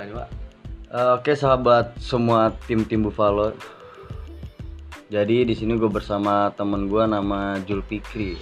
[0.00, 0.42] ini pak
[0.92, 3.56] Eh, Oke sahabat semua tim tim Buffalo.
[5.08, 8.36] Jadi di sini gue bersama temen gue nama Jul Fikri.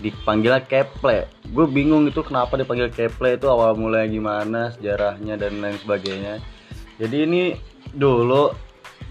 [0.00, 1.28] Dipanggilnya Keple.
[1.52, 6.40] Gue bingung itu kenapa dipanggil Keple itu awal mulanya gimana, sejarahnya dan lain sebagainya.
[6.96, 7.42] Jadi ini
[7.92, 8.56] dulu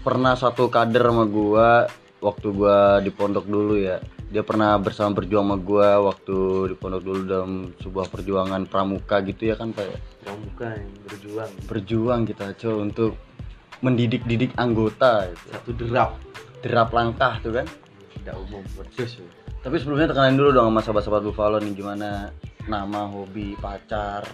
[0.02, 1.68] pernah satu kader sama gue
[2.26, 4.02] waktu gue di pondok dulu ya.
[4.30, 6.38] Dia pernah bersama berjuang sama gue waktu
[6.70, 11.50] di pondok dulu dalam sebuah perjuangan pramuka gitu ya kan kayak pramuka yang berjuang.
[11.66, 13.12] Berjuang kita coba untuk
[13.82, 15.44] mendidik-didik anggota gitu.
[15.50, 16.10] satu derap.
[16.62, 17.66] Derap langkah tuh kan?
[18.22, 19.26] Tidak umum persis ya.
[19.60, 22.30] tapi sebelumnya tekenin dulu dong sama sahabat-sahabat Buffalo nih gimana?
[22.70, 24.24] Nama hobi pacar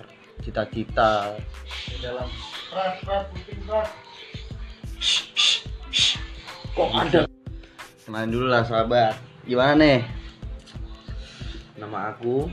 [0.45, 1.41] cita-cita.
[1.89, 2.29] Di dalam
[2.71, 3.89] ras ras puting ras
[6.77, 7.21] kok ada?
[8.05, 9.17] Kenalin dulu lah sahabat
[9.47, 9.99] gimana nih?
[11.79, 12.51] Nama aku?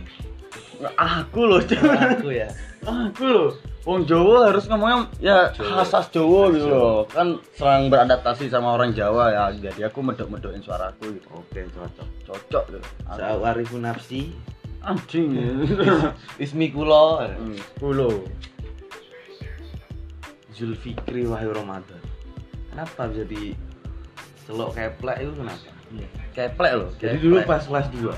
[0.94, 2.50] Aku loh jangan aku ya?
[2.85, 3.52] Aku loh.
[3.84, 5.84] Wong Jawa harus ngomongnya ya Jawa.
[5.84, 7.04] khas Jawa gitu loh.
[7.12, 9.44] Kan serang beradaptasi sama orang Jawa ya.
[9.52, 11.27] Jadi aku medok medokin suaraku gitu.
[11.35, 12.08] Oke cocok.
[12.24, 14.32] Cocok tuh Sa'arifu nafsi.
[14.84, 15.35] Anjing.
[16.44, 18.24] Ismi kulo Hmm, kulo
[20.55, 22.00] Zulfikri Wahyu Ramadan.
[22.72, 23.55] Kenapa bisa di
[24.48, 25.72] celok keplek itu kenapa?
[26.34, 28.10] Keplek loh Jadi dulu pas kelas 2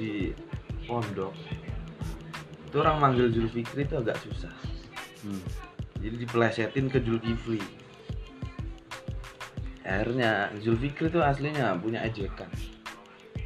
[0.00, 0.32] di
[0.88, 1.32] pondok
[2.70, 4.54] itu orang manggil Zulfikri itu agak susah.
[5.26, 5.42] Hmm.
[5.98, 7.58] Jadi dipelesetin ke Zulkifli.
[9.82, 12.46] Akhirnya Zulfikri itu aslinya punya ejekan.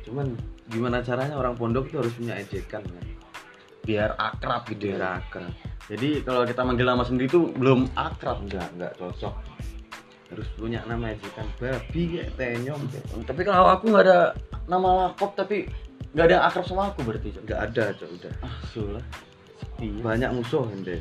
[0.04, 0.36] Cuman
[0.68, 3.04] gimana caranya orang pondok itu harus punya ejekan kan?
[3.84, 5.52] biar akrab gitu Biar ya akrab.
[5.92, 9.34] jadi kalau kita manggil nama sendiri tuh belum akrab Enggak, enggak cocok.
[10.34, 13.06] Harus punya nama ejekan babi kayak tenyom kayak.
[13.22, 14.34] tapi kalau aku nggak ada
[14.66, 15.70] nama lakop tapi
[16.10, 17.42] nggak ada yang akrab sama aku berarti Cok.
[17.46, 18.32] Enggak ada, Cok, udah.
[18.42, 19.04] ah sulah
[19.62, 20.02] sepi ya.
[20.02, 20.98] Banyak musuh ente.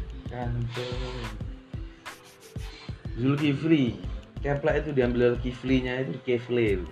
[3.18, 3.98] Zulkifli.
[4.44, 6.84] Keplek itu diambil dari kiflinya itu kefle.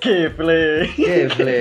[0.00, 1.60] Keple Kefle.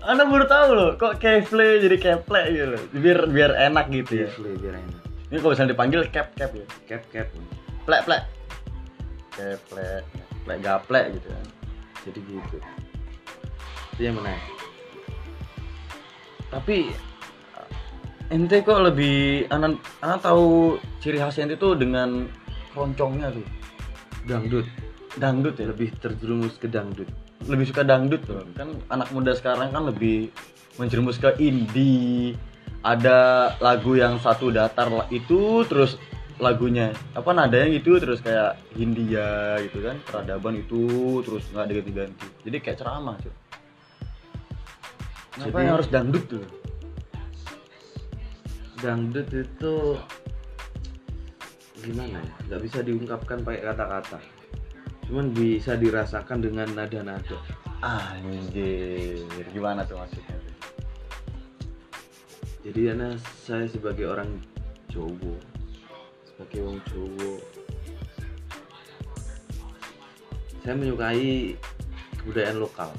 [0.00, 2.82] Anda baru tahu loh, kok Kefle jadi keplek gitu loh.
[2.90, 4.28] Biar biar enak gitu ya.
[4.28, 5.00] Kefle biar enak.
[5.30, 6.66] Ini kalau misalnya dipanggil kep kep ya.
[6.90, 7.28] Kep kep.
[7.90, 8.22] Plek plek.
[9.34, 10.02] Keplek,
[10.46, 11.46] plek gaplek gitu kan.
[12.06, 12.56] Jadi gitu.
[13.98, 14.46] Itu yang menarik.
[16.54, 16.94] Tapi
[18.30, 22.30] ente kok lebih anak anak tahu ciri khas ente tuh dengan
[22.70, 23.46] keroncongnya tuh.
[24.22, 24.70] Dangdut.
[25.18, 25.74] Dangdut ya.
[25.74, 27.10] Lebih terjerumus ke dangdut.
[27.42, 28.46] Lebih suka dangdut tuh.
[28.54, 30.30] Kan anak muda sekarang kan lebih
[30.78, 32.38] menjerumus ke indie.
[32.86, 35.98] Ada lagu yang satu datar lah itu terus
[36.40, 42.56] lagunya apa nadanya gitu terus kayak Hindia gitu kan peradaban itu terus nggak diganti-ganti jadi
[42.64, 43.34] kayak ceramah cuy
[45.30, 46.44] Kenapa Jadi- yang harus dangdut tuh
[48.80, 49.76] Dangdut itu
[51.84, 52.34] gimana ya?
[52.56, 54.18] Gak bisa diungkapkan pakai kata-kata.
[55.04, 57.36] Cuman bisa dirasakan dengan nada-nada.
[57.84, 59.20] Anjir,
[59.52, 60.32] gimana tuh maksudnya?
[62.64, 64.40] Jadi karena saya sebagai orang
[64.88, 65.36] Jawa,
[66.40, 67.32] sebagai orang Jawa,
[70.64, 71.52] saya menyukai
[72.16, 72.90] kebudayaan lokal.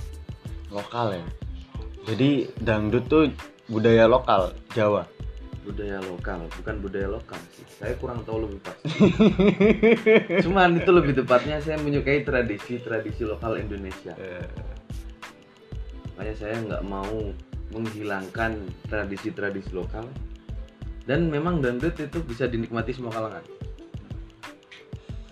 [0.70, 1.26] Lokal ya.
[2.06, 3.34] Jadi dangdut tuh
[3.66, 5.10] budaya lokal Jawa.
[5.62, 8.90] budaya lokal bukan budaya lokal sih saya kurang tahu lebih pasti
[10.50, 14.18] cuman itu lebih tepatnya saya menyukai tradisi tradisi lokal Indonesia
[16.18, 17.30] makanya saya nggak mau
[17.78, 18.58] menghilangkan
[18.90, 20.10] tradisi-tradisi lokal
[21.10, 23.44] dan memang dangdut itu bisa dinikmati semua kalangan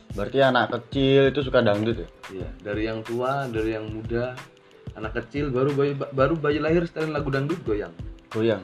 [0.10, 2.10] Berarti anak kecil itu suka dangdut ya?
[2.34, 4.36] Iya, dari yang tua dari yang muda
[4.98, 7.94] anak kecil baru bayi baru bayi lahir setelan lagu dangdut goyang
[8.30, 8.62] Goyang.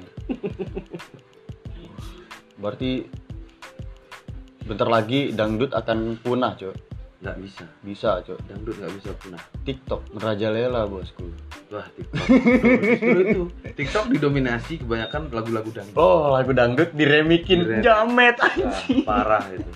[2.62, 3.10] Berarti
[4.66, 6.76] bentar lagi dangdut akan punah, Cok.
[7.26, 8.38] nggak bisa Bisa, Cok.
[8.46, 11.26] dangdut nggak bisa punah TikTok merajalela, Bosku.
[11.68, 13.42] Wah TikTok itu
[13.74, 17.82] TikTok didominasi kebanyakan lagu-lagu dangdut Oh, lagu dangdut diremikin Direm.
[17.82, 19.02] jamet anjing.
[19.04, 19.72] parah itu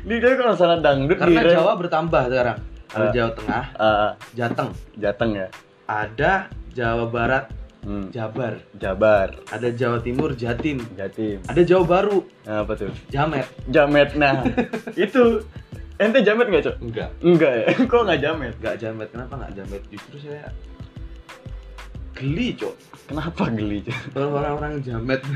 [0.00, 2.58] Di kalau salah dangdut karena direm- Jawa bertambah sekarang
[2.88, 3.12] ada Ah.
[3.12, 5.46] Jawa Tengah Ah, Jateng Jateng ya.
[5.84, 6.32] ada
[6.70, 7.46] Jawa Barat
[7.78, 8.10] Hmm.
[8.10, 11.38] Jabar Jabar, ada Jawa Timur Jatim Jatim.
[11.42, 12.90] ada Jawa Baru Nah, apa tuh?
[13.06, 14.12] Jamet Jamet.
[14.14, 14.42] Nah,
[14.98, 15.40] itu
[15.98, 16.76] ente jamet nggak, Cok?
[16.80, 17.66] enggak Enggak ya?
[17.90, 18.52] Kok nggak jamet?
[18.56, 20.46] enggak Jamet kenapa enggak Jamet justru saya
[22.14, 22.74] geli cok
[23.06, 23.98] Kenapa geli, Cok?
[24.10, 25.20] kalau orang-orang Jamet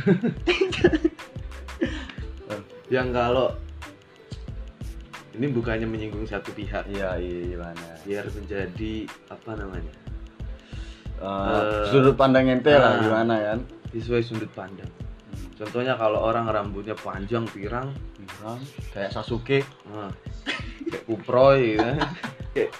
[2.90, 3.54] yang kalau
[5.32, 7.86] ini bukannya menyinggung satu pihak Iya, iya, gimana?
[8.02, 8.92] biar menjadi
[9.28, 9.94] apa namanya
[11.16, 13.00] Eh, Eh, sudut pandang ente lah nah.
[13.00, 13.58] gimana kan?
[13.90, 14.90] sesuai sudut pandang
[15.62, 18.58] contohnya kalau orang rambutnya panjang pirang Pirang,
[18.94, 19.62] kayak Sasuke.
[19.90, 20.10] Nah,
[20.90, 21.90] kayak kuproy gitu.
[22.54, 22.70] Kayak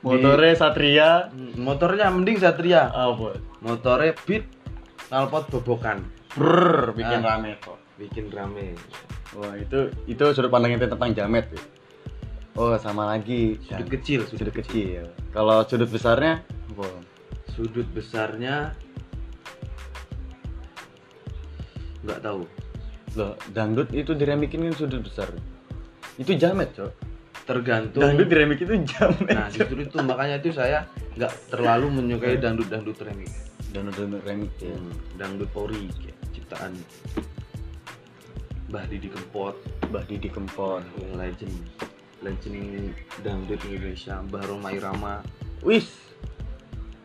[0.00, 1.10] motornya Satria.
[1.28, 2.88] Hmm, motornya mending Satria.
[2.88, 4.46] Apa motornya beat
[5.10, 6.06] knalpot bobokan.
[6.38, 7.34] Brr bikin Ah.
[7.36, 7.76] rame kok.
[7.98, 8.78] Bikin rame.
[9.36, 11.62] Wah itu itu sudut pandang itu tentang jamet ya.
[12.56, 13.58] Oh sama lagi.
[13.66, 15.10] Sudut kecil sudut kecil.
[15.36, 16.40] kalau sudut besarnya
[16.70, 16.86] apa?
[17.52, 18.72] Sudut besarnya
[22.04, 22.42] nggak tahu.
[23.18, 25.28] Loh, dangdut itu diremikin kan sudut besar.
[26.20, 26.92] Itu jamet cok.
[27.48, 29.34] Tergantung dangdut diremik itu jamet.
[29.34, 29.96] Nah justru itu.
[29.98, 30.86] Makanya itu saya
[31.18, 34.74] nggak terlalu menyukai dangdut dangdut remix dangdut dangdut remik ya.
[34.74, 36.72] Hmm, dangdut ori kayak ciptaan.
[38.70, 39.56] Mbah Didi Kempot.
[39.90, 40.82] Mbah Didi Kempot.
[40.98, 41.56] Yang legend.
[42.22, 42.94] Legend
[43.26, 45.14] dangdut Indonesia Mbah Roma Irama.
[45.66, 45.90] Wis.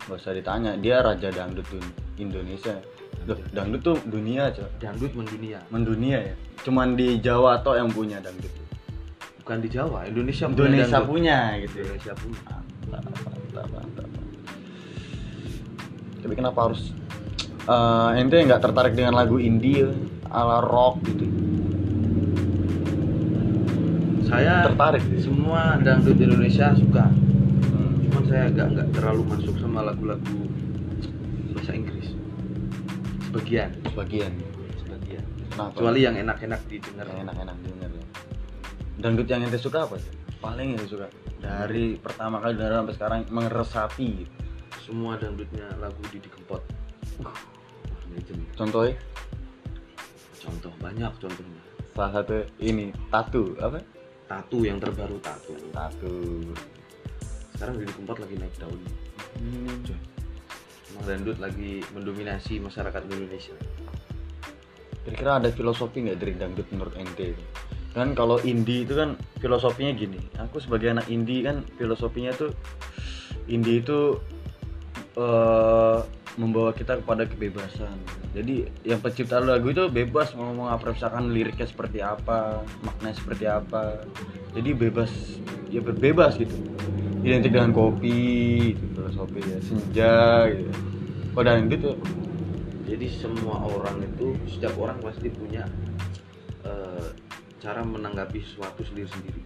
[0.05, 1.65] Gak usah ditanya dia raja dangdut
[2.21, 2.77] Indonesia
[3.25, 3.81] Dangdut.
[3.81, 4.69] tuh dunia cok.
[4.77, 5.59] Dangdut mendunia.
[5.73, 6.35] Mendunia ya.
[6.61, 8.53] Cuman di Jawa toh yang punya dangdut.
[9.41, 11.09] Bukan di Jawa Indonesia punya Indonesia dangdut.
[11.09, 11.75] punya gitu.
[11.81, 12.55] Indonesia punya.
[12.85, 14.15] Mantap mantap mantap
[16.25, 16.89] tapi kenapa harus
[17.69, 19.85] eh ente nggak tertarik dengan lagu indie
[20.33, 21.29] ala rock gitu?
[24.25, 27.13] Saya tertarik sih semua dangdut Indonesia suka.
[27.69, 27.93] Hmm.
[28.09, 30.44] cuman saya nggak nggak terlalu masuk sama lagu-lagu
[33.35, 33.69] sebagian.
[33.91, 34.31] Sebagian.
[34.79, 35.23] Sebagian.
[35.51, 35.75] Kenapa?
[35.75, 37.05] Kecuali yang enak-enak didengar.
[37.11, 38.05] Yang enak-enak denger ya.
[38.95, 40.15] Dangdut yang ente suka apa sih
[40.45, 41.07] paling yang suka.
[41.41, 44.31] Dari pertama kali dengar sampai sekarang gitu.
[44.85, 46.61] semua dangdutnya lagu Didi Kempot.
[48.13, 48.41] Legend.
[48.53, 48.95] Contohnya
[50.39, 51.61] contoh banyak contohnya.
[51.97, 53.81] Salah satu ini tatu apa?
[54.29, 55.53] Tatu yang terbaru Tatu.
[55.73, 56.15] Tatu.
[57.57, 58.79] Sekarang Didi Kempot lagi naik daun.
[59.41, 60.14] Hmm.
[60.95, 63.55] Emang dangdut lagi mendominasi masyarakat Indonesia
[65.05, 67.37] Kira-kira ada filosofi nggak dari dangdut menurut ente?
[67.93, 70.17] Kan kalau indie itu kan filosofinya gini.
[70.41, 72.49] Aku sebagai anak indie kan filosofinya tuh
[73.45, 74.17] indie itu
[75.13, 75.99] eh,
[76.41, 77.95] membawa kita kepada kebebasan.
[78.33, 84.01] Jadi yang pencipta lagu itu bebas mau misalkan liriknya seperti apa, maknanya seperti apa.
[84.57, 85.11] Jadi bebas
[85.69, 86.74] ya berbebas gitu.
[87.25, 88.21] Identik dengan kopi,
[88.77, 90.69] gitu, filosofi ya, senja gitu.
[91.33, 91.97] Kalau dangdut tuh
[92.85, 95.65] jadi semua orang itu setiap orang pasti punya
[96.61, 97.09] eh,
[97.57, 99.41] cara menanggapi sesuatu sendiri-sendiri.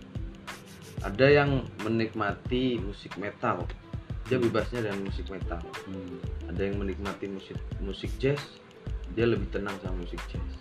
[1.08, 3.64] Ada yang menikmati musik metal
[4.28, 5.64] dia bebasnya dengan musik metal.
[5.88, 6.20] Hmm,
[6.52, 8.60] ada yang menikmati musik musik jazz
[9.16, 10.52] dia lebih tenang sama musik jazz.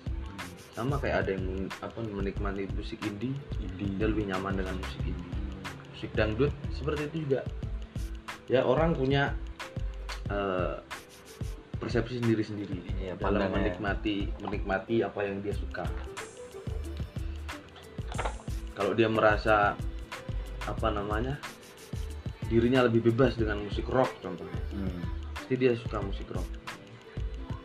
[0.71, 3.91] Sama kayak ada yang apa menikmati musik indie indie.
[3.99, 5.38] dia lebih nyaman dengan musik indie
[5.99, 7.43] musik dangdut seperti itu juga.
[8.47, 9.35] Ya orang punya
[10.31, 10.79] eh,
[11.83, 15.83] persepsi sendiri-sendiri Iya, dalam menikmati menikmati apa yang dia suka.
[18.79, 19.75] Kalau dia merasa
[20.71, 21.35] apa namanya
[22.47, 25.03] dirinya lebih bebas dengan musik rock contohnya Hmm.
[25.35, 26.47] pasti dia suka musik rock.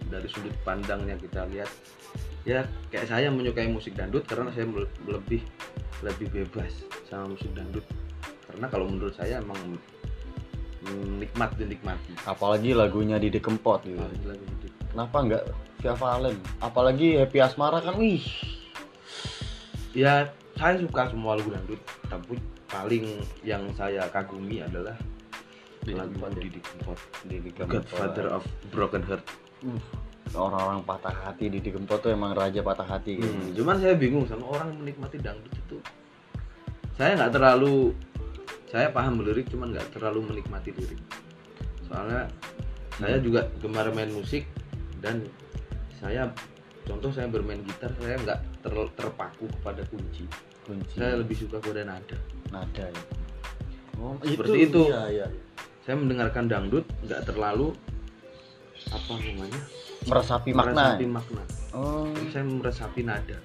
[0.09, 1.69] Dari sudut pandangnya kita lihat
[2.49, 4.65] ya kayak saya menyukai musik dangdut karena saya
[5.05, 5.45] lebih
[6.01, 6.73] lebih bebas
[7.05, 7.85] sama musik dangdut
[8.49, 9.57] karena kalau menurut saya emang
[11.19, 14.03] nikmat dinikmati apalagi lagunya Didi Kempot gitu.
[14.27, 14.43] Lagu.
[14.91, 15.43] Kenapa nggak
[15.79, 16.35] Via Valen?
[16.59, 18.23] Apalagi Happy Asmara kan wih.
[19.93, 20.25] ya
[20.57, 24.97] saya suka semua lagu dangdut tapi paling yang saya kagumi adalah
[25.85, 26.41] Didi lagu Kempot ya?
[26.43, 27.71] Didi Kempot Didi Kempot.
[27.79, 29.25] Godfather of Broken Heart
[29.63, 29.79] Uh,
[30.35, 33.31] orang-orang patah hati Didi Kempot tuh emang raja patah hati gitu.
[33.31, 35.77] Hmm, cuman saya bingung sama orang menikmati dangdut itu.
[36.99, 37.95] Saya nggak terlalu,
[38.73, 40.97] saya paham lirik, cuman nggak terlalu menikmati lirik.
[41.85, 42.25] Soalnya
[42.97, 44.49] saya juga gemar main musik
[44.97, 45.21] dan
[46.01, 46.33] saya,
[46.81, 50.25] contoh saya bermain gitar, saya nggak ter- terpaku kepada kunci.
[50.65, 52.17] Kunci Saya lebih suka kepada nada.
[52.49, 53.03] nada ya.
[54.01, 54.89] Oh, Seperti itu.
[54.89, 55.27] Iya, iya.
[55.85, 57.77] Saya mendengarkan dangdut nggak terlalu
[58.89, 59.61] apa namanya
[60.03, 60.73] Meresapi makna.
[60.97, 61.43] meresapi makna.
[61.71, 63.37] Oh, saya meresapi nada.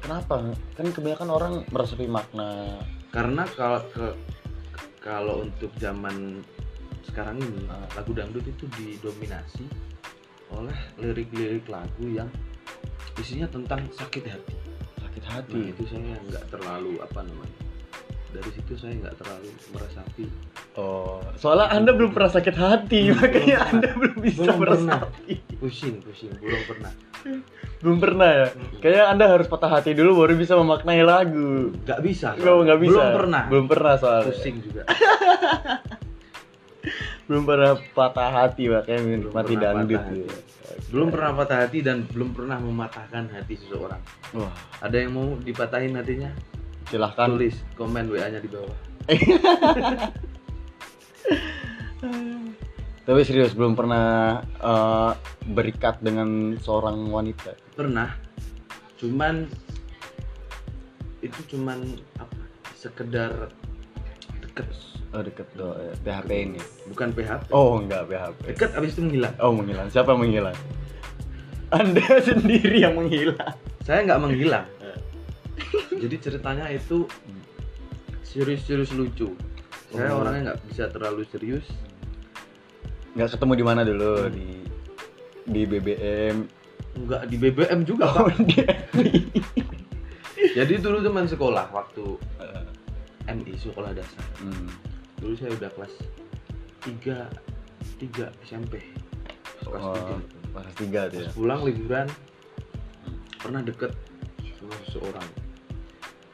[0.00, 0.40] kenapa?
[0.74, 2.80] Kan kebanyakan orang meresapi makna.
[3.10, 4.06] karena kalau ke
[5.00, 6.44] kalau untuk zaman
[7.02, 7.88] sekarang ini Ah.
[7.96, 9.64] lagu dangdut itu didominasi
[10.52, 12.28] oleh lirik-lirik lagu yang
[13.16, 14.54] isinya tentang sakit hati.
[15.00, 15.60] Sakit Nah, hati.
[15.72, 17.58] itu saya nggak terlalu apa namanya.
[18.30, 20.26] Dari situ saya nggak terlalu meresapi.
[20.80, 23.68] Oh, soalnya Anda belum pernah sakit hati, makanya pernah.
[23.68, 25.00] Anda belum bisa Belum pernah.
[25.60, 26.90] Pusing, pusing, belum pernah.
[27.80, 28.46] Belum pernah ya?
[28.80, 31.76] Kayaknya Anda harus patah hati dulu baru bisa memaknai lagu.
[31.84, 32.32] Nggak bisa.
[32.32, 32.96] Nggak, nggak bisa.
[32.96, 33.42] Belum pernah.
[33.52, 34.32] Belum pernah soalnya.
[34.32, 34.82] Pusing juga.
[37.28, 40.22] Belum pernah patah hati makanya Belum mati dangdut patah hati.
[40.90, 44.00] belum pernah patah hati dan belum pernah mematahkan hati seseorang
[44.34, 46.30] Wah, ada yang mau dipatahin hatinya
[46.86, 47.30] silahkan.
[47.30, 48.74] tulis komen wa nya di bawah
[53.00, 54.06] Tapi serius belum pernah
[54.40, 55.12] eh,
[55.46, 57.56] berikat dengan seorang wanita.
[57.74, 58.12] pernah
[58.96, 59.48] cuman
[61.18, 61.80] itu cuman
[62.16, 62.36] apa
[62.74, 63.48] sekedar
[64.40, 64.68] deket
[65.10, 66.60] Oh deket do eh, PHP ini.
[66.86, 68.40] bukan PHP Oh enggak PHP.
[68.54, 69.88] deket abis itu menghilang Oh menghilang.
[69.88, 70.54] Siapa menghilang?
[71.70, 73.56] Anda sendiri yang menghilang.
[73.80, 74.66] saya nggak menghilang
[76.02, 77.08] jadi ceritanya itu
[78.22, 79.34] serius-serius lucu
[79.90, 80.20] saya Oh.
[80.20, 81.66] orangnya nggak bisa terlalu serius
[83.10, 84.46] Nggak ketemu di mana dulu di
[85.42, 86.36] di BBM.
[86.92, 88.38] nggak di BBM juga Oh Pak.
[88.46, 88.66] dia.
[90.56, 92.06] jadi dulu teman sekolah waktu
[92.38, 92.64] Eh,
[93.28, 94.68] MI sekolah dasar hmm.
[95.16, 95.94] dulu saya udah kelas
[96.82, 97.26] 3
[97.98, 98.82] 3 SMP
[99.60, 100.18] kelas Oh, 3
[100.50, 101.24] kelas tiga tuh ya.
[101.24, 102.06] Pas pulang liburan
[103.36, 103.92] pernah deket
[104.54, 105.28] sama seseorang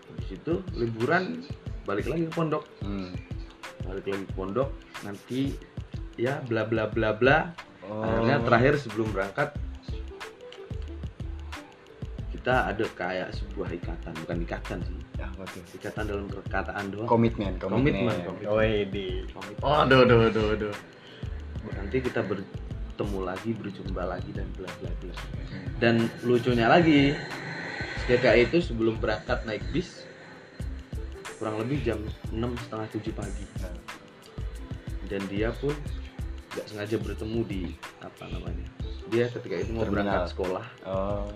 [0.08, 1.44] habis itu liburan
[1.82, 3.12] balik lagi ke pondok Hmm.
[3.86, 4.68] Balik lagi ke pondok
[5.06, 5.40] nanti
[6.18, 7.38] ya bla bla bla bla
[7.86, 8.02] Oh.
[8.02, 9.54] akhirnya terakhir sebelum berangkat
[12.34, 15.32] kita ada kayak sebuah ikatan bukan ikatan sih Ya,
[15.72, 18.20] ikatan dalam perkataan doang Komitmen, komitmen.
[18.20, 18.52] Komitmen.
[18.52, 19.24] Oh, di.
[19.32, 19.64] Komitmen.
[19.64, 20.74] Oh, aduh, aduh, aduh, aduh.
[21.72, 25.14] nanti kita bertemu lagi berjumpa lagi dan bla bla bla
[25.82, 27.16] dan lucunya lagi
[28.06, 30.05] GKI itu sebelum berangkat naik bis
[31.36, 33.44] kurang lebih jam 6 setengah 7 pagi
[35.06, 35.72] dan dia pun
[36.50, 37.62] nggak sengaja bertemu di
[38.00, 38.66] apa namanya
[39.06, 39.92] dia ketika itu mau Terminal.
[39.92, 41.28] berangkat sekolah Oh.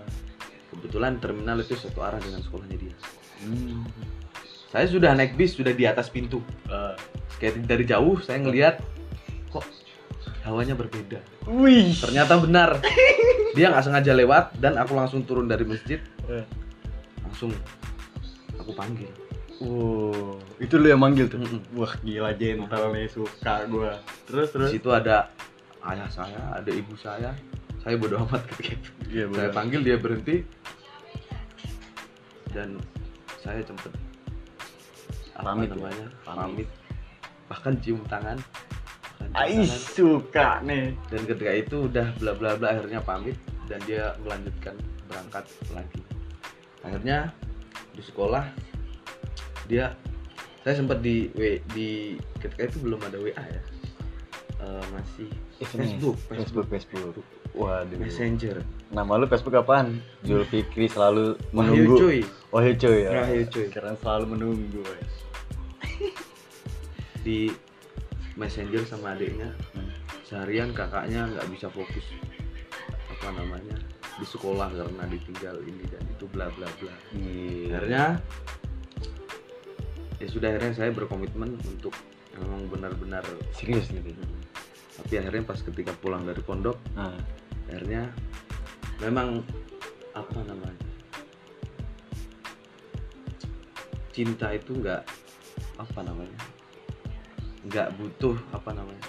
[0.69, 2.95] kebetulan terminal itu satu arah dengan sekolahnya dia
[3.41, 3.85] Hmm.
[4.67, 6.95] saya sudah naik bis sudah di atas pintu Eh.
[7.37, 8.81] kayak dari jauh saya ngelihat
[9.47, 9.65] kok
[10.41, 11.93] hawanya berbeda Wih.
[11.95, 12.81] ternyata benar
[13.51, 16.45] dia nggak sengaja lewat dan aku langsung turun dari masjid Eh.
[17.21, 17.53] langsung
[18.55, 19.09] aku panggil
[19.61, 21.37] Wow, itu lu yang manggil tuh.
[21.77, 23.93] Wah, gila gentle nih, suka gua.
[24.25, 24.69] Terus di terus.
[24.73, 25.29] situ ada
[25.85, 27.33] ayah saya ada ibu saya
[27.81, 30.45] saya bodoh amat ketika itu Iya, saya panggil dia berhenti
[32.53, 32.77] dan
[33.41, 33.89] saya apa
[35.41, 35.73] Pamit ya?
[35.73, 36.37] namanya Pamit.
[36.37, 36.69] pamit.
[37.49, 38.37] bahkan cium tangan
[39.33, 39.81] Ais tangan.
[39.97, 40.93] suka nih.
[41.09, 44.77] dan ketika itu udah bla bla bla akhirnya pamit dan dia melanjutkan
[45.09, 46.01] berangkat lagi
[46.85, 47.33] akhirnya
[47.97, 48.45] di sekolah
[49.71, 49.95] dia
[50.61, 53.61] saya sempat di W- di ketika itu belum ada WA ya
[54.61, 55.25] Eh, masih
[55.57, 57.17] Facebook Facebook, Facebook.
[57.51, 57.97] Waduh.
[57.97, 59.97] Messenger Nama lu Facebook apaan?
[60.21, 61.93] Jul Fikri selalu Wahyu menunggu.
[61.97, 62.19] cuy
[62.51, 63.09] Wahyu cuy ya.
[63.17, 63.65] Wahyu cuy.
[63.67, 64.81] Keren selalu menunggu.
[67.25, 67.49] di
[68.33, 69.89] Messenger sama adiknya Hmm.
[70.21, 72.05] seharian kakaknya nggak bisa fokus
[73.09, 73.75] apa namanya
[74.15, 77.75] di sekolah karena ditinggal ini dan itu bla bla bla Iya.
[77.75, 78.05] akhirnya
[80.21, 81.97] ya sudah akhirnya saya berkomitmen untuk
[82.37, 83.25] memang benar-benar
[83.57, 84.13] serius gitu.
[85.01, 87.17] tapi akhirnya pas ketika pulang dari pondok Nah,
[87.65, 88.13] akhirnya
[89.01, 89.41] memang
[90.13, 90.77] apa namanya
[94.13, 95.01] cinta itu nggak
[95.81, 96.39] apa namanya
[97.65, 99.07] nggak butuh apa namanya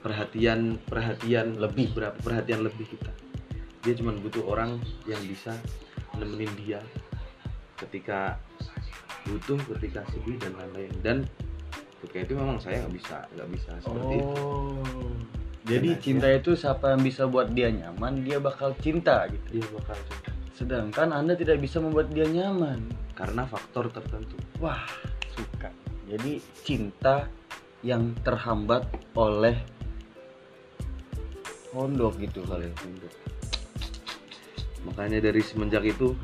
[0.00, 1.92] perhatian perhatian Lebih.
[1.92, 3.12] berapa perhatian lebih kita
[3.84, 5.52] dia cuma butuh orang yang bisa
[6.16, 6.80] nemenin dia
[7.76, 8.40] ketika
[9.26, 11.16] butuh ketika sedih dan lain-lain dan
[11.98, 15.12] ketika itu memang saya nggak bisa nggak bisa seperti itu oh.
[15.66, 19.58] Jadi Dan cinta itu siapa yang bisa buat dia nyaman, dia bakal cinta gitu.
[19.58, 22.86] dia bakal cinta Sedangkan Anda tidak bisa membuat dia nyaman.
[23.18, 24.86] karena faktor tertentu Wah,
[25.34, 25.74] suka.
[26.06, 27.26] Jadi cinta
[27.82, 28.86] yang terhambat
[29.18, 29.58] oleh
[31.74, 32.70] pondok gitu kali.
[32.70, 33.14] Pondok.
[34.86, 36.14] makanya dari semenjak itu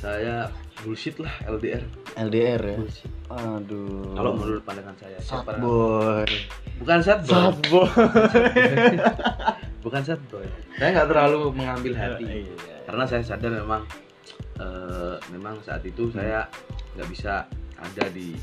[0.00, 0.48] saya
[0.80, 1.82] bullshit lah LDR
[2.16, 2.76] LDR ya.
[2.76, 4.12] bullshit Aduh.
[4.12, 6.26] kalau menurut pandangan saya sad Siapa- boy.
[6.78, 7.88] bukan sad boy Sad boy.
[9.84, 12.76] bukan sad boy saya nggak terlalu mengambil hati Iya.
[12.84, 13.82] karena saya sadar memang
[14.56, 16.48] eh, memang saat itu saya
[16.92, 17.44] nggak bisa
[17.76, 18.36] ada di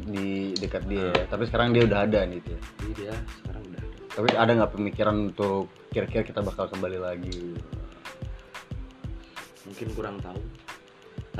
[0.00, 1.24] di dekat dia ya.
[1.26, 4.72] tapi sekarang dia udah ada nih dia ini dia sekarang udah ada tapi ada nggak
[4.72, 7.52] pemikiran untuk kira-kira kita bakal kembali lagi
[9.62, 10.40] mungkin kurang tahu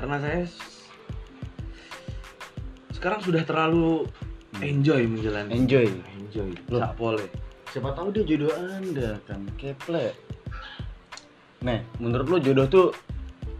[0.00, 0.40] karena saya
[2.96, 4.08] sekarang sudah terlalu
[4.64, 5.92] enjoy menjalani enjoy.
[6.16, 6.48] Enjoy.
[6.72, 6.88] Loh.
[6.96, 7.28] pole.
[7.68, 9.44] Siapa tahu dia jodoh anda kan?
[9.60, 10.16] Keple.
[11.68, 12.86] Nih, menurut lo jodoh tuh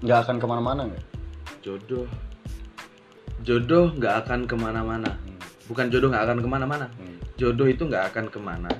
[0.00, 1.04] nggak akan ke mana-mana nggak?
[1.60, 2.08] jodoh.
[3.44, 5.12] Jodoh nggak akan ke mana-mana.
[5.68, 6.86] Bukan jodoh nggak akan ke mana-mana.
[6.96, 7.20] Hmm.
[7.36, 8.72] jodoh itu nggak akan ke mana.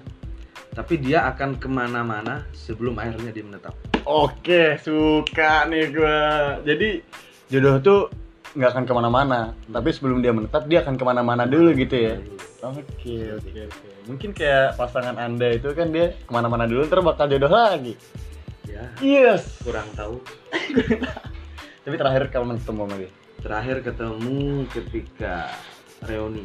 [0.73, 3.77] Tapi dia akan ke mana-mana sebelum akhirnya dia menetap.
[4.09, 6.57] Oke, suka nih gua.
[6.65, 7.05] Jadi
[7.51, 8.01] jodoh tuh
[8.51, 12.15] nggak akan ke mana-mana, tapi sebelum dia menetap dia akan ke mana-mana dulu gitu ya.
[12.61, 13.89] Oke, oke, oke.
[14.07, 17.95] Mungkin kayak pasangan anda itu kan dia ke mana-mana dulu, ntar bakal jodoh lagi.
[18.67, 19.59] ya Yes.
[19.61, 20.23] kurang tahu
[21.85, 23.11] Tapi terakhir kapan ketemu sama dia?
[23.41, 24.39] terakhir ketemu
[24.69, 25.49] ketika
[26.05, 26.45] reuni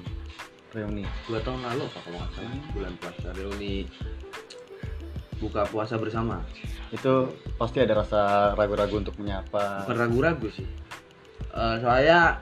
[0.72, 1.04] Reuni.
[1.28, 3.84] dua tahun lalu apa kalau nggak salah bulan puasa reuni
[5.38, 6.40] buka puasa bersama
[6.90, 8.22] Itu pasti ada rasa
[8.54, 9.84] ragu-ragu untuk menyapa.
[9.84, 10.68] bukan ragu-ragu sih
[11.52, 12.40] Eh, saya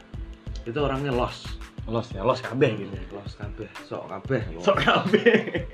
[0.64, 1.46] itu orangnya los
[1.84, 2.96] Los ya, los kabeh gitu.
[3.12, 5.68] los kabeh sok kabeh Sok kabeh.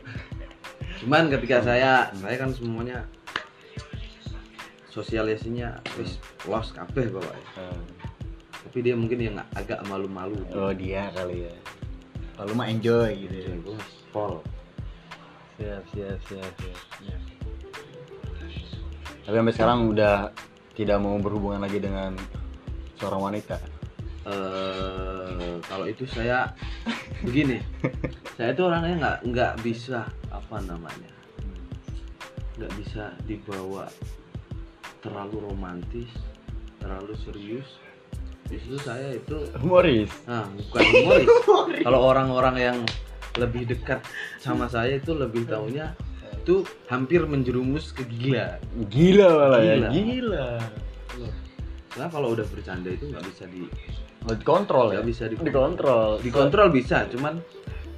[1.00, 3.08] cuman ketika saya saya kan semuanya
[4.90, 7.72] sosialisasinya wis los kabeh pokoknya
[8.60, 11.54] tapi dia mungkin yang agak malu-malu Oh dia kali ya.
[12.38, 13.54] Lalu mah enjoy gitu ya.
[13.60, 14.34] Bos, pol
[15.60, 16.80] Siap, siap, siap, siap.
[17.04, 17.22] siap.
[19.28, 20.32] Tapi sampai sekarang udah
[20.72, 22.16] tidak mau berhubungan lagi dengan
[22.96, 23.60] seorang wanita.
[24.30, 26.54] eh kalau itu saya
[27.25, 27.63] begini
[28.36, 31.12] saya itu orangnya nggak nggak bisa apa namanya
[32.60, 33.88] nggak bisa dibawa
[35.00, 36.12] terlalu romantis
[36.84, 37.80] terlalu serius
[38.51, 40.12] justru saya itu Humoris.
[40.28, 41.28] nah bukan humoris
[41.82, 42.78] kalau orang-orang yang
[43.39, 44.03] lebih dekat
[44.38, 45.96] sama saya itu lebih tahunya
[46.36, 49.75] itu hampir menjerumus ke gila Gila malah ya.
[49.77, 49.89] Gila.
[49.91, 50.48] Gila.
[51.89, 53.65] karena kalau udah bercanda itu nggak bisa di
[54.19, 54.93] Nggak dikontrol ya.
[54.93, 56.10] nggak bisa di dikontrol.
[56.19, 57.39] dikontrol bisa cuman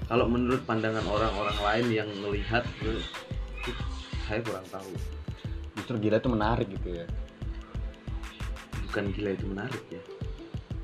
[0.06, 3.02] kalau menurut pandangan orang-orang lain yang melihat itu
[4.24, 4.92] saya kurang tahu
[5.74, 7.06] Justru gila itu menarik gitu ya.
[8.86, 10.04] bukan gila itu menarik ya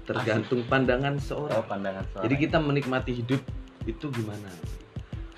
[0.03, 2.23] tergantung pandangan Oh, seorang pandangan seorang.
[2.23, 3.41] jadi kita menikmati hidup
[3.88, 4.51] itu gimana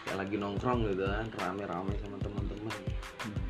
[0.04, 2.74] kayak lagi nongkrong gitu kan rame-rame sama teman-teman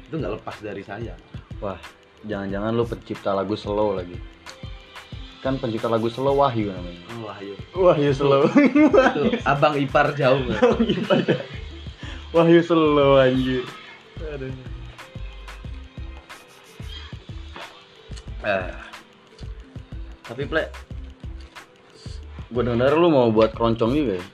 [0.05, 1.15] itu nggak lepas dari saya
[1.59, 1.75] Wah,
[2.23, 4.15] jangan-jangan lu pencipta lagu slow lagi.
[5.43, 7.03] Kan pencipta lagu slow Wahyu namanya.
[7.19, 8.47] oh ayo Wahyu slow.
[8.63, 8.87] itu
[9.43, 10.79] abang ipar jauh kan?
[12.31, 13.67] Wahyu slow anjir.
[14.23, 14.55] Aduh.
[18.47, 18.71] Eh.
[20.31, 20.71] Tapi plek
[22.49, 24.25] gue denger lu mau buat keroncong juga ya?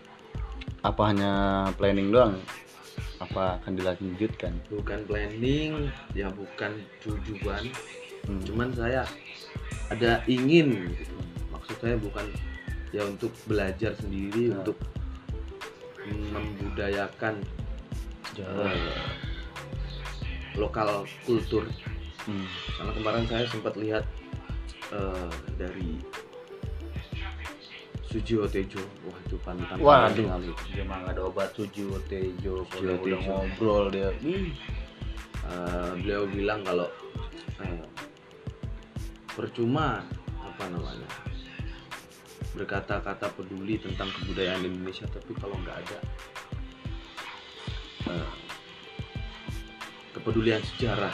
[0.86, 1.32] Apa hanya
[1.74, 2.38] planning doang?
[3.18, 4.54] Apa akan dilanjutkan?
[4.70, 6.72] bukan planning ya bukan
[7.02, 7.64] tujuan
[8.26, 8.42] Hmm.
[8.42, 9.06] cuman saya
[9.88, 11.14] ada ingin gitu.
[11.48, 12.26] maksud saya bukan
[12.90, 14.60] ya untuk belajar sendiri Nah.
[14.60, 14.78] untuk
[16.06, 17.38] membudayakan
[18.34, 18.66] Jawa.
[18.68, 19.06] eh,
[20.56, 21.70] lokal kultur
[22.26, 22.46] Hmm.
[22.76, 24.06] karena kemarin saya sempat lihat
[24.90, 26.02] eh, dari
[28.06, 30.26] Sujiwo Tejo wah itu panutan Waduh.
[30.30, 30.50] sekali.
[30.72, 33.28] Dia mah nggak ada obat tujuh Tejo, Sujiwo kalau udah Tejo.
[33.28, 34.10] ngobrol dia.
[34.22, 34.50] Ih,
[35.46, 36.90] Eh, beliau bilang kalau
[37.60, 37.86] eh,
[39.30, 40.02] percuma
[40.36, 41.06] apa namanya
[42.52, 46.00] berkata-kata peduli tentang kebudayaan Indonesia tapi kalau nggak ada
[48.10, 48.32] eh,
[50.12, 51.14] kepedulian sejarah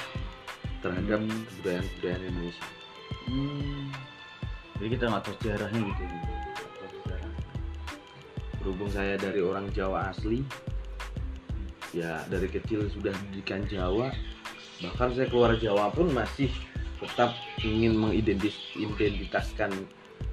[0.79, 1.43] terhadap Hmm.
[1.45, 2.67] kebudayaan-kebudayaan Indonesia
[3.21, 3.91] Hmm.
[4.75, 6.03] Jadi kita nggak tahu sejarahnya gitu.
[6.07, 6.40] Sejarah.
[8.61, 10.45] Berhubung saya dari orang Jawa asli
[11.91, 14.13] ya dari kecil sudah didikan Jawa
[14.79, 16.47] bahkan saya keluar Jawa pun masih
[17.01, 17.33] tetap
[17.65, 19.73] ingin mengidentitaskan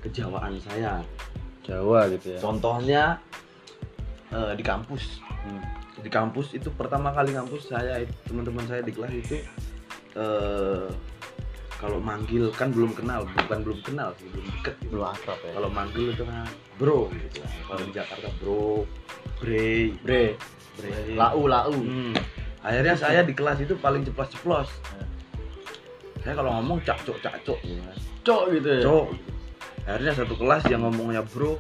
[0.04, 1.02] kejawaan saya
[1.64, 2.40] Jawa gitu ya.
[2.40, 3.02] contohnya
[4.30, 5.62] eh, di kampus Hmm.
[6.02, 9.38] di kampus itu pertama kali kampus saya teman-teman saya di kelas itu
[10.18, 10.86] eh,
[11.78, 14.90] kalau manggil kan belum kenal bukan belum kenal sih belum deket gitu.
[14.98, 15.50] Belum akrab ya.
[15.54, 18.82] kalau manggil itu kan bro gitu kalau di Jakarta bro
[19.38, 20.24] bre Bre,
[20.74, 21.70] bre lau lau.
[21.70, 22.14] Hmm.
[22.60, 24.68] akhirnya saya di kelas itu paling ceplos ceplos
[26.18, 27.96] saya kalau ngomong cak cok cak cok gitu kan.
[28.26, 28.82] Cok gitu ya.
[28.82, 29.30] cok gitu.
[29.86, 31.56] akhirnya satu kelas yang ngomongnya bro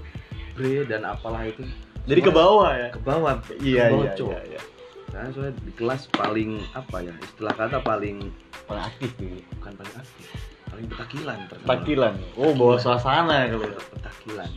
[0.52, 1.62] bre dan apalah itu
[2.08, 2.88] Jadi ke bawah ya.
[2.88, 4.30] ke bawah Iya ke bawah, iya, Cok.
[4.32, 4.60] iya iya.
[5.08, 8.28] Karena soalnya di kelas paling apa ya istilah kata paling
[8.64, 9.40] Paling aktif gitu.
[9.56, 10.26] bukan paling aktif
[10.68, 11.68] paling petakilan terkenal.
[11.70, 12.14] Takilan.
[12.36, 13.80] Oh, bawa suasana kalau ya.
[13.88, 14.50] petakilan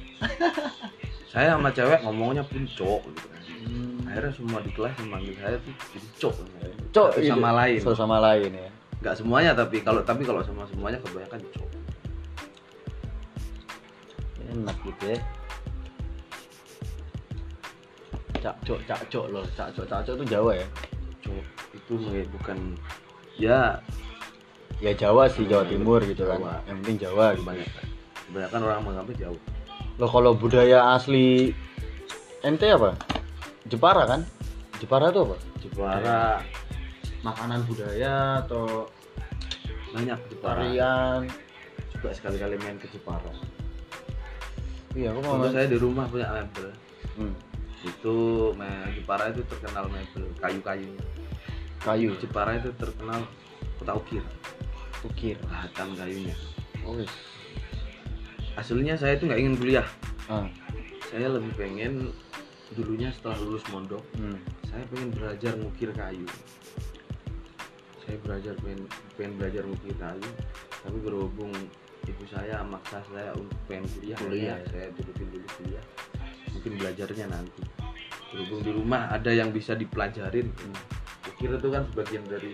[1.26, 4.02] saya sama cewek ngomongnya pun cok gitu kan Hmm.
[4.04, 6.34] akhirnya semua di kelas yang manggil saya tuh jadi cok
[6.92, 7.30] Cok gitu.
[7.30, 8.70] sama lain Satu sama lain ya.
[9.00, 11.70] nggak semuanya tapi kalau tapi kalau sama semuanya kebanyakan cok
[14.52, 15.20] Enak gitu ya.
[18.42, 19.46] Cak cok cak cok loh.
[19.54, 20.68] Cak cok cak cok itu Jawa ya.
[21.22, 21.42] cok
[21.78, 21.94] itu
[22.34, 22.58] bukan
[23.38, 23.78] ya
[24.82, 26.42] Ya Jawa sih Jawa Timur gitu kan.
[26.42, 26.54] Jawa.
[26.66, 27.42] Yang penting Jawa gitu.
[27.46, 27.86] kebanyakan
[28.32, 29.40] kebanyakan orang menganggap jauh
[30.00, 31.54] Loh kalau budaya asli
[32.42, 32.98] ente apa?
[33.70, 34.26] Jepara kan?
[34.82, 36.22] Jepara itu apa Jepara
[37.22, 38.90] makanan budaya atau
[39.94, 41.22] banyak Jepara tarian
[41.94, 43.30] juga sekali-kali main ke Jepara
[44.98, 46.74] iya aku mau saya di rumah punya mebel
[47.22, 47.34] hmm.
[47.82, 48.16] Itu
[48.54, 51.04] me- Jepara itu terkenal mebel kayu-kayunya.
[51.82, 52.14] Kayu?
[52.22, 53.26] Jepara itu terkenal
[53.82, 54.24] kota ukir.
[55.02, 55.38] Ukir.
[55.50, 56.36] Bahan kayunya.
[56.86, 57.10] Oh wis.
[58.60, 59.88] aslinya saya itu nggak ingin kuliah.
[60.28, 60.48] Ah.
[61.12, 62.12] saya lebih pengen
[62.72, 64.40] dulunya setelah lulus mondok hmm.
[64.64, 66.28] saya pengen belajar ngukir kayu.
[68.04, 70.30] Saya belajar pengen, pengen belajar ngukir kayu.
[70.84, 71.52] Tapi berhubung
[72.08, 74.68] ibu saya maksa saya untuk pengen kuliah Kuliah, kuliah ya.
[74.72, 75.86] saya turutin dulu kuliah
[76.62, 77.62] mungkin belajarnya nanti.
[78.30, 80.46] Berhubung di rumah ada yang bisa dipelajarin.
[81.26, 82.54] Ukir itu kan sebagian dari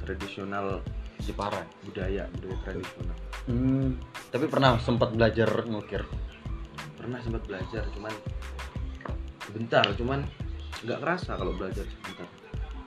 [0.00, 0.80] tradisional
[1.20, 1.60] Jepara.
[1.84, 3.16] budaya budaya tradisional.
[3.44, 4.00] Hmm.
[4.32, 6.00] tapi pernah sempat belajar ngukir?
[6.96, 8.12] Pernah sempat belajar cuman
[9.44, 10.24] sebentar cuman
[10.88, 12.24] nggak kerasa kalau belajar sebentar.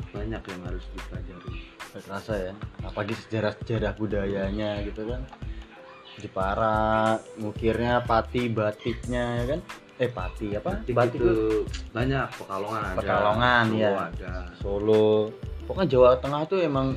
[0.09, 1.53] Banyak yang harus dipelajari.
[1.93, 2.53] Gak kerasa ya.
[2.81, 5.21] Apalagi sejarah-sejarah budayanya gitu kan.
[6.17, 9.61] Jepara ngukirnya pati batiknya ya kan
[9.97, 10.77] eh pati apa?
[10.77, 13.89] Batik batik itu banyak pekalongan ada Pekalongan, Solo ya.
[13.97, 14.33] ada.
[14.61, 15.07] Solo.
[15.65, 16.87] Pokoknya Jawa Tengah tuh emang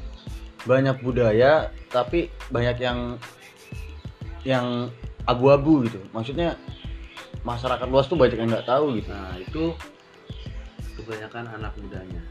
[0.63, 1.53] banyak budaya
[1.89, 2.99] tapi banyak yang
[4.45, 4.93] yang
[5.25, 6.01] abu-abu gitu.
[6.13, 6.57] Maksudnya
[7.41, 9.09] masyarakat luas tuh banyak yang nggak tahu gitu.
[9.09, 9.63] Nah itu
[11.01, 12.23] kebanyakan anak mudanya.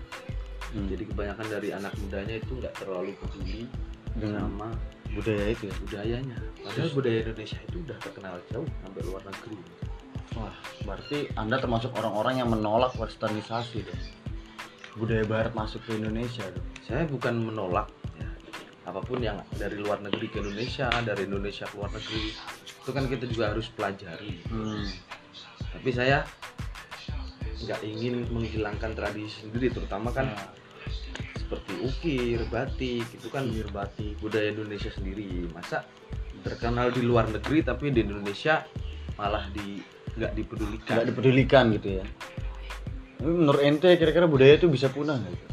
[0.69, 0.85] Hmm.
[0.85, 3.65] jadi kebanyakan dari anak mudanya itu nggak terlalu peduli
[4.13, 4.69] Dengan sama
[5.17, 5.73] budaya itu ya?
[5.81, 6.37] budayanya.
[6.61, 9.57] Padahal budaya Indonesia itu udah terkenal jauh sampai luar negeri
[10.37, 10.53] wah
[10.85, 14.03] berarti anda termasuk orang-orang yang menolak westernisasi dong
[14.97, 17.87] budaya barat masuk ke Indonesia dong saya bukan menolak
[18.19, 18.29] ya,
[18.89, 22.33] apa pun yang dari luar negeri ke Indonesia dari Indonesia ke luar negeri
[22.79, 24.41] itu kan kita juga harus pelajari.
[24.49, 24.81] Hmm.
[25.77, 26.25] tapi saya
[27.59, 30.49] nggak ingin menghilangkan tradisi sendiri terutama kan Nah,
[31.49, 34.13] seperti ukir batik itu kan Ukir, batik.
[34.21, 35.49] budaya Indonesia sendiri.
[35.49, 35.81] Masa
[36.45, 38.61] terkenal di luar negeri tapi di Indonesia
[39.17, 39.81] malah di
[40.19, 40.93] nggak dipedulikan.
[40.93, 42.05] Nggak dipedulikan gitu ya.
[43.19, 45.49] Tapi menurut ente kira-kira budaya itu bisa punah nggak gitu?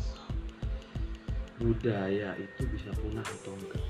[1.56, 3.84] budaya itu bisa punah atau enggak?